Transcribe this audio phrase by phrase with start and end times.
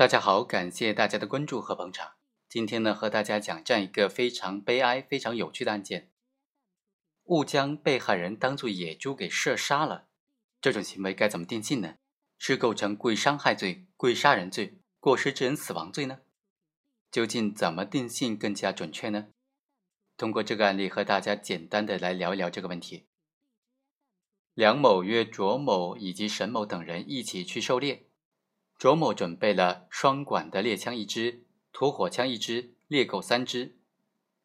[0.00, 2.12] 大家好，感谢大家的关注和捧场。
[2.48, 6.10] 今天呢，和大家讲这样一个非常悲哀、非常有趣的案件：
[7.24, 10.08] 误将被害人当作野猪给射杀了。
[10.58, 11.96] 这种行为该怎么定性呢？
[12.38, 16.20] 是构成故意伤害罪、故意杀人罪、过失致人死亡罪呢？
[17.12, 19.26] 究竟怎么定性更加准确呢？
[20.16, 23.06] 通过这个案例和大家简单的来聊一聊这个问题。
[24.54, 28.06] 梁某约卓某以及沈某等人一起去狩猎。
[28.80, 33.76] 卓某准备了双管的猎枪一支、土火枪一支、猎狗三支。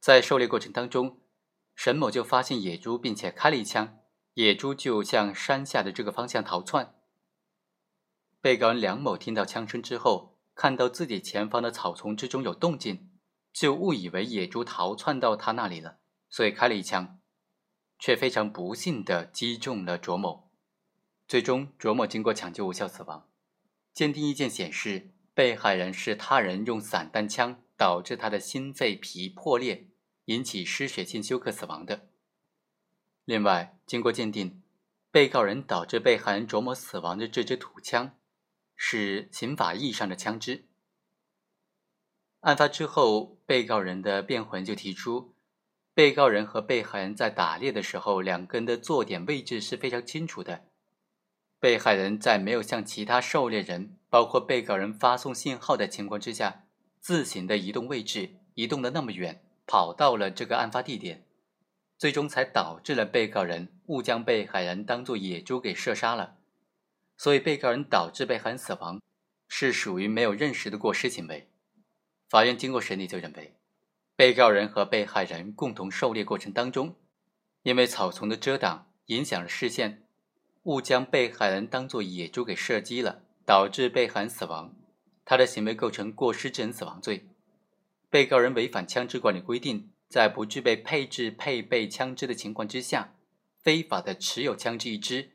[0.02, 1.22] 在狩猎过程当中，
[1.74, 4.00] 沈某就发现野猪，并且开了一枪，
[4.34, 6.96] 野猪就向山下的这个方向逃窜。
[8.42, 13.10] 被告人梁某听到枪声之后，看到自己前方的草丛之中有动静，
[13.54, 16.00] 就误以为野猪逃窜到他那里了，
[16.30, 17.22] 所以开了一枪，
[17.98, 20.52] 却非常不幸的击中了卓某。
[21.26, 23.30] 最终，卓某经过抢救无效死亡。
[23.96, 29.88] 鉴定意见显示，被害人是他人用散弹枪导致他的心肺皮破裂，
[30.26, 32.10] 引起失血性休克死亡的。
[33.24, 34.62] 另外，经过鉴定，
[35.10, 38.18] 被告人导致被害人卓某死亡的这支土枪，
[38.76, 40.68] 是刑法意义上的枪支。
[42.42, 45.38] 案发之后，被告人的辩护人就提出，
[45.94, 50.66] 被告人和被害人在打猎的时候，两个人的坐点位置是非常清楚的。
[51.66, 56.66] 被害人在没有向其他狩猎人，包括被告人发送信号的情况之下，
[57.00, 61.26] 自行的移动位置，移动的那么远，跑到了这个案发地点，
[61.98, 66.38] 最终才导致了被告人误将被害人当作野猪给射杀了。
[67.18, 69.02] 所以，被告人导致被害人死亡，
[69.48, 71.50] 是属于没有认识的过失行为。
[72.30, 73.56] 法院经过审理就认为，
[74.16, 76.96] 被告人和被害人共同狩猎过程当中，
[77.64, 80.05] 因为草丛的遮挡影响了视线。
[80.66, 84.74] 误将被害人当作野猪给射击了，导致被害人死亡，
[85.24, 87.28] 他的行为构成过失致人死亡罪。
[88.10, 93.14] 被告人违反枪支管理规定，在不具备配置配备枪支的情况之下，
[93.62, 95.32] 非法的持有枪支一支，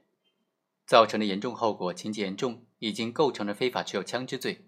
[0.84, 4.64] 造成的严重后果情节严重，已经构成了非法持有枪支罪，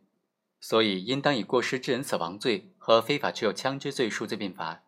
[0.61, 4.85] 所以应当以过失致人死亡罪和非法持有枪支罪数罪并罚。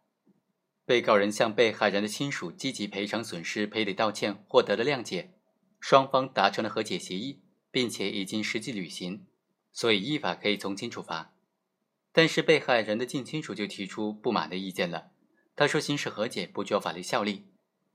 [0.87, 5.34] 被告人向被害人的亲属积极赔偿损失、赔礼道歉，获得了谅解。
[5.87, 9.27] 双方达成了和解协议，并且已经实际履行，
[9.71, 11.35] 所以依法可以从轻处罚。
[12.11, 15.11] 但是被害人的近亲属就提出不满的意见了。
[15.55, 17.49] 他说：“刑事和解不具有法律效力，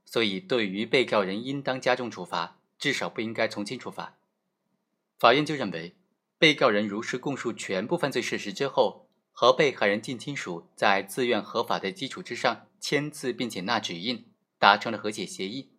[0.04, 4.20] 所以对于被告人应当加重处罚，至少不应该从轻处罚。”
[5.18, 5.96] 法院就认为，
[6.38, 14.30] 被告人如实供述全部犯罪事实之后，和被害人近亲属在自愿合法的基础之上签字并且捺指印，
[14.60, 15.72] 达成了和解协议，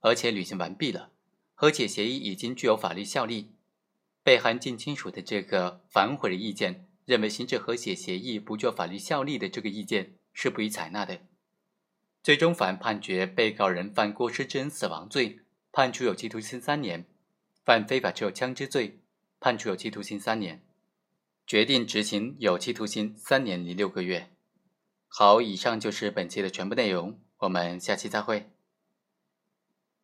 [0.00, 1.12] 而且履行完毕了。
[1.60, 3.50] 和解协议已经具有法律效力，
[4.22, 11.20] 被害人近亲属的这个反悔的意见，认为刑事和解协议不具有法律效力的这个意见是不予采纳的。
[12.22, 17.02] 最终，法院判决被告人犯过失致人死亡罪，判处有期徒刑三年；
[17.62, 19.00] 犯非法持有枪支罪，
[19.38, 20.62] 判处有期徒刑三年，
[21.46, 24.30] 决定执行有期徒刑三年零六个月。
[25.08, 28.48] 好，以上就是本期的全部内容，我们下期再会。